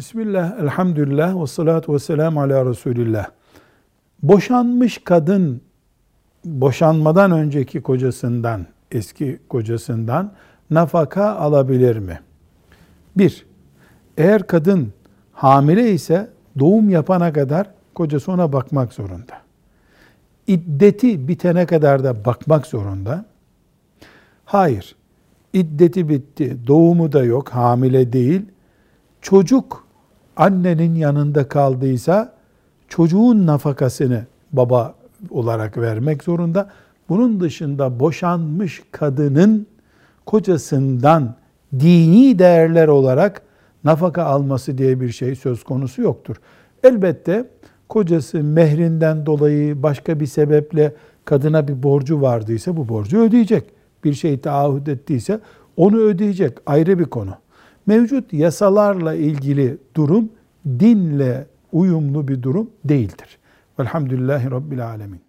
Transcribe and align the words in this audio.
Bismillah, 0.00 0.60
elhamdülillah 0.60 1.42
ve 1.42 1.46
salatu 1.46 1.94
ve 1.94 1.98
selamu 1.98 2.40
ala 2.40 2.66
Resulillah. 2.66 3.26
Boşanmış 4.22 4.98
kadın, 5.04 5.60
boşanmadan 6.44 7.30
önceki 7.30 7.82
kocasından, 7.82 8.66
eski 8.90 9.38
kocasından 9.48 10.32
nafaka 10.70 11.36
alabilir 11.36 11.96
mi? 11.96 12.20
Bir, 13.16 13.46
eğer 14.18 14.46
kadın 14.46 14.92
hamile 15.32 15.92
ise 15.92 16.30
doğum 16.58 16.90
yapana 16.90 17.32
kadar 17.32 17.70
kocası 17.94 18.32
ona 18.32 18.52
bakmak 18.52 18.92
zorunda. 18.92 19.34
İddeti 20.46 21.28
bitene 21.28 21.66
kadar 21.66 22.04
da 22.04 22.24
bakmak 22.24 22.66
zorunda. 22.66 23.24
Hayır, 24.44 24.96
iddeti 25.52 26.08
bitti, 26.08 26.56
doğumu 26.66 27.12
da 27.12 27.24
yok, 27.24 27.48
hamile 27.48 28.12
değil. 28.12 28.42
Çocuk 29.22 29.89
annenin 30.40 30.94
yanında 30.94 31.48
kaldıysa 31.48 32.32
çocuğun 32.88 33.46
nafakasını 33.46 34.24
baba 34.52 34.94
olarak 35.30 35.78
vermek 35.78 36.22
zorunda. 36.22 36.70
Bunun 37.08 37.40
dışında 37.40 38.00
boşanmış 38.00 38.82
kadının 38.90 39.66
kocasından 40.26 41.34
dini 41.80 42.38
değerler 42.38 42.88
olarak 42.88 43.42
nafaka 43.84 44.24
alması 44.24 44.78
diye 44.78 45.00
bir 45.00 45.12
şey 45.12 45.34
söz 45.34 45.64
konusu 45.64 46.02
yoktur. 46.02 46.36
Elbette 46.84 47.44
kocası 47.88 48.44
mehrinden 48.44 49.26
dolayı 49.26 49.82
başka 49.82 50.20
bir 50.20 50.26
sebeple 50.26 50.94
kadına 51.24 51.68
bir 51.68 51.82
borcu 51.82 52.22
vardıysa 52.22 52.76
bu 52.76 52.88
borcu 52.88 53.20
ödeyecek. 53.20 53.64
Bir 54.04 54.14
şey 54.14 54.40
taahhüt 54.40 54.88
ettiyse 54.88 55.40
onu 55.76 55.96
ödeyecek. 55.98 56.58
Ayrı 56.66 56.98
bir 56.98 57.04
konu. 57.04 57.34
Mevcut 57.90 58.32
yasalarla 58.32 59.14
ilgili 59.14 59.78
durum 59.96 60.28
dinle 60.66 61.46
uyumlu 61.72 62.28
bir 62.28 62.42
durum 62.42 62.70
değildir. 62.84 63.38
Velhamdülillahi 63.78 64.50
Rabbil 64.50 64.86
Alemin. 64.86 65.20